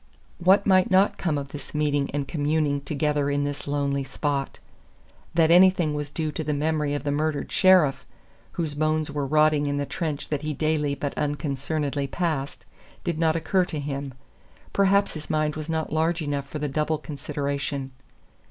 What 0.39 0.65
might 0.65 0.89
not 0.89 1.19
come 1.19 1.37
of 1.37 1.49
this 1.49 1.75
meeting 1.75 2.09
and 2.09 2.27
communing 2.27 2.81
together 2.81 3.29
in 3.29 3.43
this 3.43 3.67
lonely 3.67 4.03
spot? 4.03 4.57
That 5.35 5.51
anything 5.51 5.93
was 5.93 6.09
due 6.09 6.31
to 6.31 6.43
the 6.43 6.55
memory 6.55 6.95
of 6.95 7.03
the 7.03 7.11
murdered 7.11 7.51
sheriff, 7.51 8.03
whose 8.53 8.73
bones 8.73 9.11
were 9.11 9.27
rotting 9.27 9.67
in 9.67 9.77
the 9.77 9.85
trench 9.85 10.29
that 10.29 10.41
he 10.41 10.55
daily 10.55 10.95
but 10.95 11.15
unconcernedly 11.19 12.07
passed, 12.07 12.65
did 13.03 13.19
not 13.19 13.35
occur 13.35 13.63
to 13.65 13.79
him. 13.79 14.15
Perhaps 14.73 15.13
his 15.13 15.29
mind 15.29 15.55
was 15.55 15.69
not 15.69 15.93
large 15.93 16.23
enough 16.23 16.49
for 16.49 16.57
the 16.57 16.67
double 16.67 16.97
consideration. 16.97 17.91